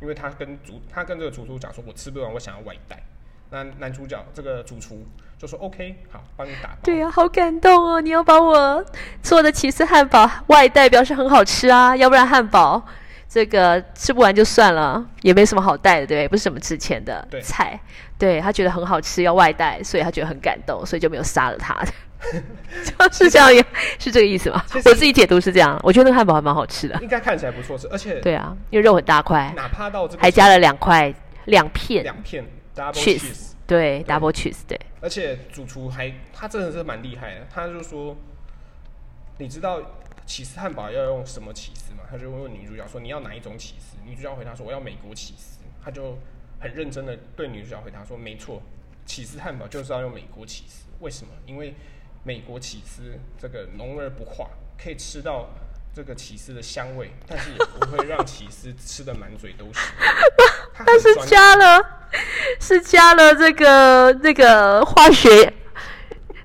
[0.00, 3.00] 因为她跟主她跟这个主厨讲说，我吃不完，我想要外带。
[3.50, 5.04] 那男主角这个主厨
[5.38, 6.78] 就说 OK，好，帮你打包。
[6.84, 8.00] 对呀、好感动哦！
[8.00, 8.84] 你要把我
[9.22, 12.84] 做的起司汉堡外带，表示很好吃啊，要不然汉堡
[13.32, 16.28] 这个吃不完就算了，也没什么好带的，对不对？
[16.28, 17.78] 不是什么值钱的菜。
[18.18, 21.80] 对他觉得很好吃，要外带，所以他觉得很感动，所以就没有杀了他。
[23.08, 23.66] 就是这样，
[24.00, 24.62] 是这个意思吗？
[24.74, 26.98] 我自己解读是这样，我觉得那个汉堡还蛮好吃的。
[27.00, 31.14] 应该看起来不错吃，而且对啊，因为肉很大块，哪怕到这个还加了两块
[31.46, 32.44] 两片两片
[32.76, 32.92] double
[33.66, 38.16] 对对，double cheese，对，而且主厨还他真的是蛮厉害的，他就说，
[39.38, 39.80] 你知道
[40.26, 42.04] 起司汉堡要用什么起司嘛？
[42.10, 43.96] 他就问女主角说你要哪一种起司？
[44.04, 45.58] 女主角回答说我要美国起司。
[45.82, 46.18] 他就
[46.60, 48.62] 很认真的对女主角回答说没错，
[49.06, 50.84] 起司汉堡就是要用美国起司。
[51.00, 51.32] 为什么？
[51.46, 51.74] 因为
[52.22, 55.48] 美国起司这个浓而不化，可以吃到
[55.94, 59.80] 这个起司的香味，但是也不会让起司吃的满嘴都是。
[60.74, 61.82] 他但是加了
[62.60, 65.50] 是加了这个这个化学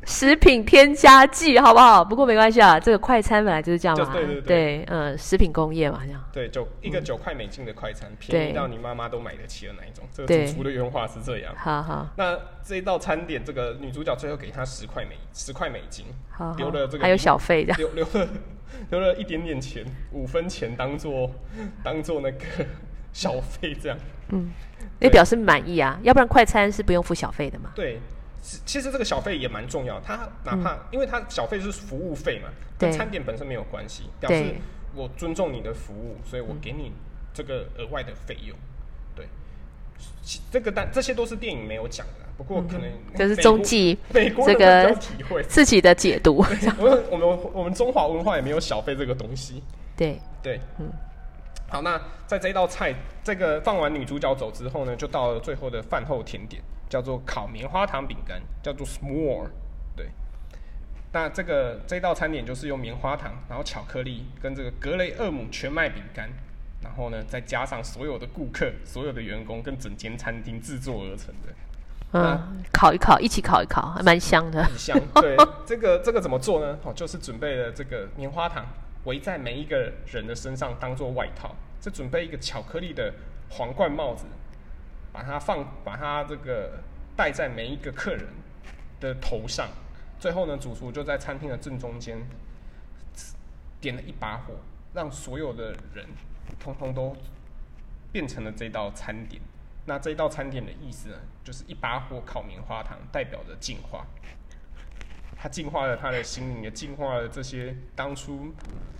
[0.05, 2.05] 食品添加剂，好不好？
[2.05, 6.23] 不过没关系啊，这个快餐本来就是这样嘛，就对对对嗯，食品工业嘛，这样。
[6.31, 10.05] 对，就一个九块美金的快餐，便宜到你妈妈都买得起的那一种。
[10.13, 11.53] 这个对主厨的原话是这样。
[11.57, 17.77] 好好那这一道餐点，这个女主角最后给他十块美十块美金，好好留了这个还有小费这样。
[17.79, 18.27] 留留了
[18.91, 21.31] 留了一点点钱，五分钱当做
[21.83, 22.45] 当做那个
[23.11, 23.97] 小费这样。
[24.29, 24.51] 嗯
[24.99, 27.71] 也表示满意啊，要不然快餐是不用付小费的嘛。
[27.75, 27.99] 对，
[28.45, 34.53] 其其实这个小费也蛮重要，它哪怕、因为它小费是服务费嘛，跟餐点本身没有关系，表示
[34.93, 36.91] 我尊重你的服务，所以我给你
[37.33, 38.55] 这个额外的费用。
[39.15, 39.27] 对，
[40.21, 44.95] 其这个但这些都是电影没有讲的，不过可能嗯这是中继美国这个。
[45.47, 46.45] 自己的解读。
[46.77, 49.63] 我们我们我们中华文化也没有小费这个东西。
[49.97, 50.87] 对，对，嗯，
[51.67, 56.61] 好，那在这道菜，这个放完女主角走之后呢，就到了最后的饭后甜点，
[56.95, 59.49] 叫做烤棉花糖饼干，叫做 s'more。
[59.97, 60.07] 对，
[61.11, 66.29] 那这个这道餐点就是用棉花糖，然后巧克力跟这个格雷厄姆全麦饼干，
[66.81, 71.53] 然后呢再加上所有的顾客、所有的员工跟整间餐厅制作而成的。
[72.13, 74.63] 嗯，烤一烤，一起烤一烤，还蛮香的。
[74.63, 74.97] 很香。
[75.15, 75.35] 对，
[75.67, 76.79] 这个这个怎么做呢？
[76.85, 78.65] 哦，就是准备了这个棉花糖，
[79.03, 83.13] 围在每一个人的身上当做外套，再准备一个巧克力的
[83.49, 84.23] 皇冠帽子，
[85.15, 86.83] 把它放，把它这个
[87.15, 88.27] 戴在每一个客人
[88.99, 89.69] 的头上。
[90.19, 92.17] 最后呢，主厨就在餐厅的正中间
[93.79, 94.55] 点了一把火，
[94.93, 96.05] 让所有的人
[96.59, 97.15] 通通都
[98.11, 99.41] 变成了这道餐点。
[99.85, 104.05] 那这道餐点的意思呢，就是一把火烤棉花糖，代表着进化。
[105.37, 108.53] 他净化了他的心灵，也净化了这些当初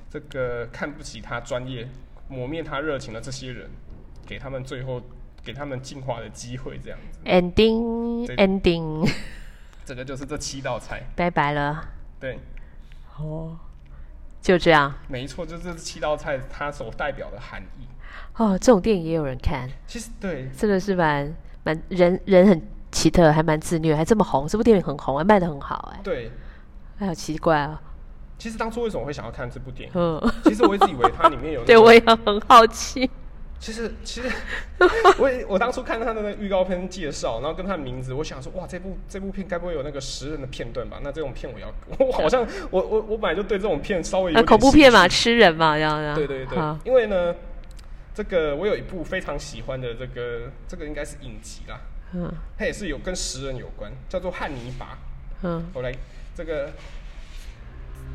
[0.09, 1.89] 这个看不起他专业、
[2.29, 3.69] 磨灭他热情的这些人，
[4.25, 5.01] 给他们最后
[5.45, 6.77] 给他们进化的机会。
[6.83, 9.09] 这样子，Ending，Ending，
[9.85, 11.03] 这个就是这七道菜。
[11.15, 11.87] 拜拜了。
[12.19, 12.39] 对，
[13.17, 13.55] 哦，
[14.41, 14.93] 就这样。
[15.07, 17.87] 没错，就是这七道菜它所代表的含义。
[18.37, 24.47] 哦，这种电影也有人看，其实对，真的是蛮蛮人人很奇特，还蛮自虐，还这么红。
[24.47, 26.31] 这部电影很红，还卖的很好，哎，对，
[26.99, 27.81] 哎，好奇怪啊。
[28.37, 29.95] 其实当初为什么会想要看这部电影？
[29.95, 33.09] 嗯，其实我一直以为它里面有、 那个，对我也很好奇。
[33.65, 34.29] 其实其实
[35.17, 40.99] 我也我当初看他的那预告片介绍，然后跟他的名字，我想说哇，这部这部片该不会有那个食人的片段吧？
[41.03, 46.13] 那这种片我要，我 好像我我我本来就对这种片稍微有恐怖片嘛，吃人嘛，这样的。
[46.13, 47.33] 对对对，因为呢，
[48.13, 51.81] 这个我有一部非常喜欢的这个这个应该是影集啦，
[52.13, 54.95] 嗯它也是有跟食人有关，叫做汉尼拔。
[55.41, 55.91] 嗯我来
[56.35, 56.69] 这个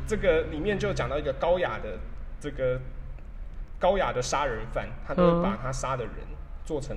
[0.07, 1.99] 这个里面就讲到一个高雅的
[2.39, 2.79] 这个
[3.81, 6.13] 高雅的杀人犯，他都会嗯把他杀的人
[6.63, 6.95] 做成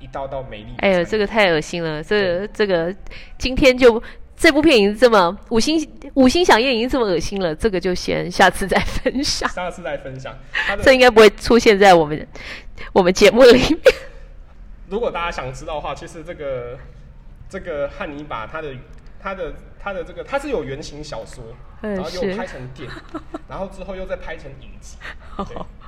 [0.00, 2.02] 一道道美丽哎呦，菜这个太恶心了！
[2.02, 2.92] 这个这个
[3.38, 4.02] 今天就
[4.34, 5.78] 这部片已经这么五星
[6.14, 9.48] 五星响宴已经这么恶心了，这个就先下次再分享。
[9.50, 10.34] 下次再分享。
[10.82, 12.26] 这应该不会出现在我们
[12.92, 13.78] 我们节目里面。
[14.88, 16.78] 如果大家想知道的话，其实这个
[17.48, 18.74] 这个汉尼拔他的
[19.20, 21.44] 他的他的这个他是有原型小说，
[21.82, 24.96] 嗯然后又拍成电影，然后之后又再拍成影集。
[25.36, 25.56] 对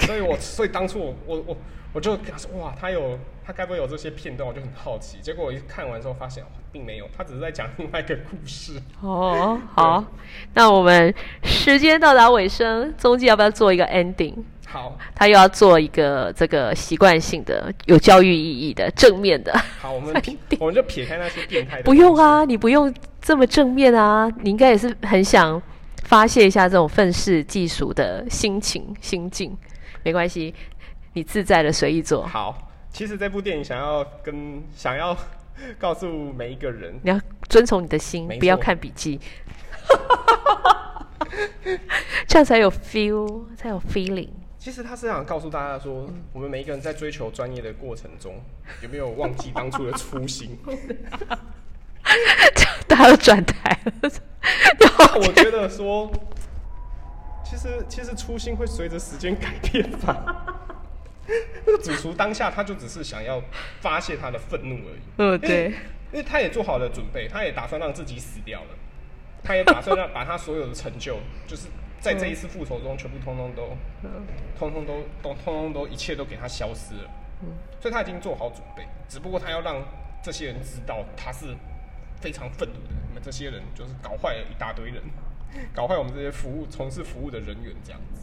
[0.00, 1.56] 所以我所以当初我我我
[1.92, 4.48] 我就跟他说哇，他有他该不会有这些片段？
[4.48, 5.18] 我就很好奇。
[5.20, 8.80] 结果我一看完之后发现，哦并没有，他只是在讲另外一个故事。
[9.00, 10.04] 哦， 好，
[10.54, 14.34] 那我们时间到达尾声，中继要不要做一个 ending？
[14.66, 19.56] 好他又要做一个这个习惯性的、有教育意义的、正面的。
[19.80, 20.12] 好，我们
[20.58, 21.84] 我们就撇开那些变态的。
[21.84, 22.92] 不用，啊，你不用
[23.22, 25.62] 这么正面啊，你应该也是很想
[26.02, 29.56] 发泄一下这种愤世嫉俗的心情心境。
[30.04, 30.54] 没关系，
[31.14, 32.24] 你自在的随意做。
[32.26, 32.70] 好。
[32.92, 35.16] 其实这部电影想要跟想要
[35.80, 39.18] 告诉每一个人，你要遵从你的心不要看笔记，
[42.28, 44.28] 这样才有 feel，才有 feeling。
[44.60, 48.40] 其实他是想告诉大家说，嗯我们每一个人在追求专业的过程中，
[48.80, 50.56] 有没有忘记当初的初心？
[52.86, 54.10] 大家都转台了，
[55.16, 56.08] 我觉得说，
[57.54, 60.44] 其实其实初心会随着时间改变吧。
[61.64, 63.40] 那 个主厨当下他就只是想要
[63.80, 65.66] 发泄他的愤怒而已，嗯，对，
[66.12, 68.70] 因为他也做好了准备，他也打算让自己死掉了，
[69.42, 71.68] 他也打算让把他所有的成就，就是
[72.00, 73.76] 在这一次复仇中全部通通都，
[74.58, 77.10] 通通都都通通都一切都给他消失了。
[77.80, 79.76] 所以他已经做好准备，只不过他要让
[80.22, 81.54] 这些人知道他是
[82.20, 82.94] 非常愤怒的。
[83.08, 85.02] 你们这些人就是搞坏了一大堆人，
[85.74, 88.22] 搞坏我们这些服务从事服务的人员这样子。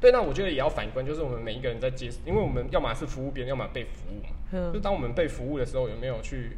[0.00, 4.28] 对，那我觉得也要反观，就是我们每一个人在接，因为我们要么是服务别人，要么被服务嘛。
[4.52, 6.56] 嗯就当我们被服务的时候，有没有去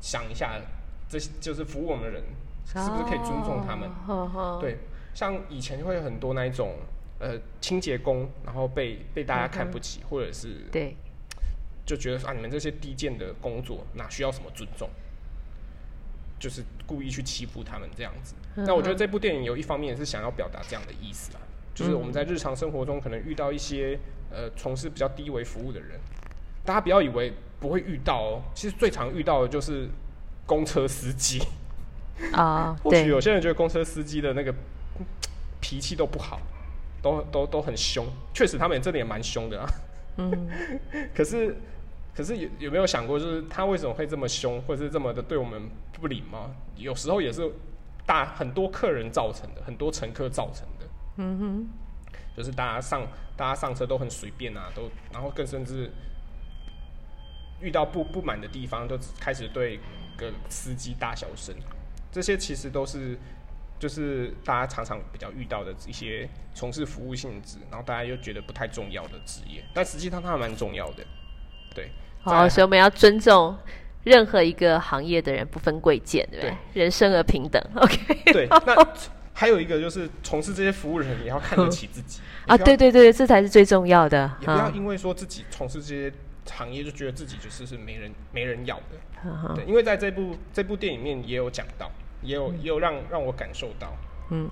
[0.00, 0.60] 想一下，
[1.08, 2.22] 这就是服务我们的人
[2.64, 3.90] 是不是可以尊重他们？
[4.06, 4.78] 哦哦，对，
[5.14, 6.76] 像以前会有很多那一种
[7.18, 10.96] 呃清洁工，然后被被大家看不起，或者是对，
[11.84, 14.88] 就觉得说啊，你们这些低贱的工作哪需要什么尊重？
[16.38, 18.36] 就是故意去欺负他们这样子。
[18.56, 21.40] 那我觉得这部电影有一方面也是想要表达这样的意思啊，
[21.74, 23.98] 就是我们在日常生活中可能遇到一些
[24.30, 26.00] 呃从事比较低维服务的人，
[26.64, 29.88] 大家不要以为不会遇到哦，其实最常遇到的就是
[30.46, 31.40] 公车司机。
[32.32, 34.50] 啊，或许对，有些人觉得公车司机的那个
[34.98, 35.04] 嗯
[35.60, 36.40] 脾气都不好，
[37.02, 39.68] 都都都很凶，确实他们真的也蛮凶的啊。
[40.16, 40.48] 嗯，
[41.14, 41.54] 可是，
[42.16, 46.50] 可是有有没有想过，就是他为什么会这么凶，或者是这么的对我们不礼貌？
[46.76, 47.52] 有时候也是
[48.06, 50.86] 大很多客人造成的，很多乘客造成的。
[51.16, 51.68] 嗯哼，
[52.36, 55.90] 就是大家上大家上车都很随便啊，都然后更甚至
[57.60, 59.80] 遇到不不满的地方，就开始对
[60.16, 61.54] 个司机大小声。
[62.12, 63.18] 这些其实都是
[63.78, 71.04] 就是大家常常比较遇到的一些从事服务性质，然后大家又觉得不太重要的职业，但实际上它还蛮重要的。
[71.74, 71.90] 对，
[72.22, 73.56] 好，所以我们要尊重
[74.06, 76.50] 任何一个行业的人，不分贵贱，对不对？
[76.72, 78.32] 对人生而平等， OK。
[78.32, 78.88] 对，那
[79.32, 84.30] 还有一个就是从事这些服务人也要看得起自己啊，对对对，这才是最重要的。
[84.40, 86.12] 也不要啊因为说自己从事这些
[86.48, 89.54] 行业就觉得自己就是是没人没人要的。
[89.56, 91.90] 对，因为在这部这部电影里面也有讲到，
[92.22, 93.92] 也有也有让让我感受到，
[94.30, 94.48] 嗯，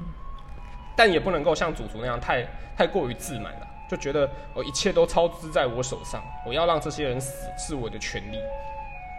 [0.97, 2.45] 但也不能够像主厨那样太
[2.77, 8.39] 太过于自满了，就觉得我一切都操之在我手上，我要让这些人死是我的权利，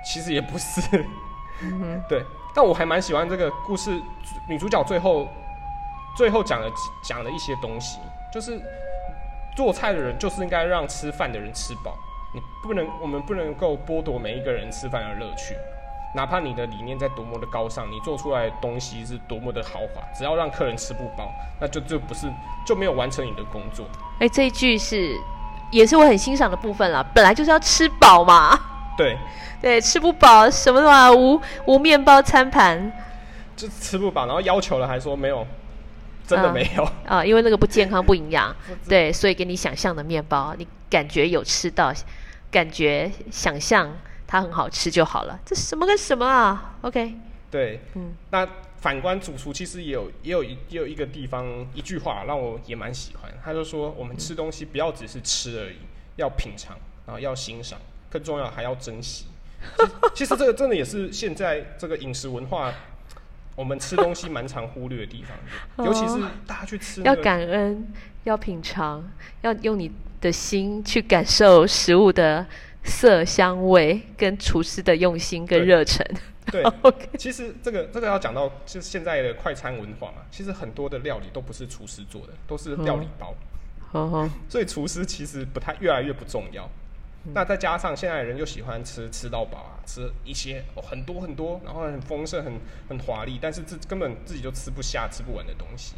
[0.05, 0.81] 其实也不是，
[2.07, 3.99] 对，但我还蛮喜欢这个故事
[4.47, 5.27] 女主角最后
[6.15, 6.67] 最后讲了
[7.03, 7.99] 讲了一些东西，
[8.31, 8.61] 就是
[9.55, 11.97] 做菜的人就是应该让吃饭的人吃饱，
[12.33, 15.55] 你不能我们不能够剥夺每一个人吃饭的乐趣。
[16.13, 21.29] 哪怕你的理念在多么的高尚，你做出来的东西是多么的豪华，只要让客人吃不饱，
[21.59, 22.25] 那就就不是
[22.65, 23.85] 就没有完成你的工作。
[24.19, 25.19] 哎，这一句是
[25.71, 27.05] 也是我很欣赏的部分啦。
[27.13, 28.57] 本来就是要吃饱嘛，
[28.97, 29.17] 对，
[29.61, 32.91] 对，吃不饱什么嘛，无无面包餐盘。
[33.55, 35.47] 就吃不饱，然后要求了还说没有，
[36.27, 36.87] 真的嗯没有。
[37.05, 38.53] 啊、因为那个不健康不营养，
[38.87, 41.93] 对，所以给你想象的面包，你感觉有吃到，
[42.51, 43.89] 感觉想象
[44.27, 45.39] 它很好吃就好了。
[45.45, 47.15] 这什么跟什么啊？OK，
[47.49, 48.13] 对，嗯。
[48.31, 48.45] 那
[48.77, 55.77] 反观主厨，其实也有也有一也有一个地方一句话让我也蛮喜欢，他就说我们吃东西不要只是吃而已，
[56.17, 56.75] 要品尝，
[57.05, 57.79] 然后要欣赏，
[58.09, 59.25] 更重要还要珍惜。
[59.77, 62.71] 其其实这个真的也是现在这个饮食文化，
[63.55, 65.35] 我们吃东西蛮常忽略的地方，
[65.85, 67.91] 尤其是大家去吃、那要感恩，
[68.25, 69.03] 要品尝，
[69.41, 69.91] 要用你
[70.21, 72.45] 的心去感受食物的
[72.83, 76.05] 色香味，跟厨师的用心跟对热忱。
[76.51, 83.33] 对， OK，其实这个这个要讲到，就是现在的快餐文化嘛，其实很多的料理都不是厨师做的，都是料理包。
[83.93, 86.69] 哦吼，所以厨师其实不太越来越不重要。
[87.26, 92.53] 嗯那再加上现在的人又喜欢吃吃到饱啊，吃一些、哦、很多很多，然后很丰盛、很
[92.88, 95.95] 很华丽，但是自根本自己就吃不下、吃不完的东西。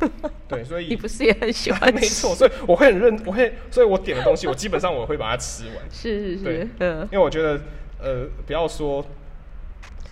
[0.48, 2.00] 对，所以你不是也很喜欢 没？
[2.00, 7.60] 错，所以我会很认，我会，所以我点的东西，我基本上我会把它吃完， 是是对是，嗯，因为我觉得
[7.98, 9.04] 呃，不要说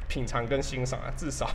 [0.07, 1.51] 品尝跟欣赏啊，至少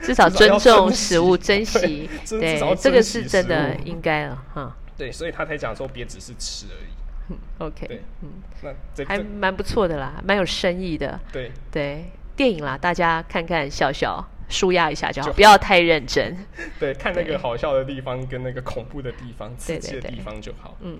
[0.00, 4.76] 至少尊重食物，珍惜，至对这个是真的应该了哈。
[4.96, 7.01] 对，所以他才讲说别只是吃而已。
[7.58, 8.30] OK，对嗯，
[8.62, 11.18] 那这这还蛮不错的啦，蛮有深意的。
[11.32, 16.36] 对对，电影啦，大家看看笑笑，舒压一下就好，就不要太认真。
[16.78, 20.76] 对，看那对个好笑的地方跟那个恐怖的地方、刺激的地方就好。
[20.80, 20.98] 嗯，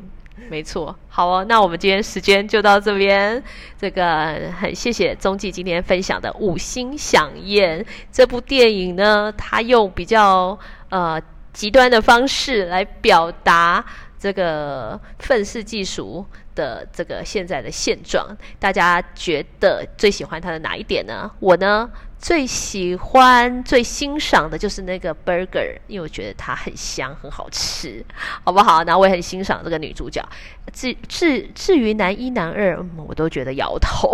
[0.49, 0.97] 没错。
[1.09, 3.43] 好哦，那我们今天时间就到这边。
[3.79, 10.59] 这个很谢谢宗纪今天分享的《五星响宴》这部电影呢，他用比较
[10.89, 11.21] 呃
[11.53, 13.85] 极端的方式来表达
[14.23, 18.25] 这个愤世嫉俗的这个现在的现状。
[18.61, 21.29] 大家觉得最喜欢它的哪一点呢？
[21.41, 21.91] 我呢？
[22.21, 28.05] 最喜欢、最欣赏的就是那个 burger，因为我觉得它很香、很好吃，
[28.45, 28.85] 好不好？
[28.85, 30.25] 那我也很欣赏这个女主角。
[30.73, 34.13] 至至至于男一、男二，我都觉得摇头。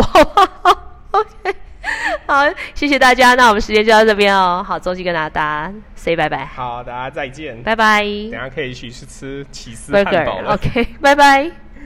[2.26, 3.34] 好，谢谢大家。
[3.34, 4.64] 那我们时间就到这边哦。
[4.66, 7.62] 好，周记跟大家 say 拜拜，好，大家再见。
[7.62, 10.40] 拜拜等下可以去吃吃起司汉堡。
[10.40, 10.54] 了。
[10.54, 11.67] OK，拜拜。